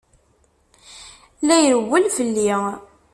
[1.47, 2.49] La irewwel fell-i.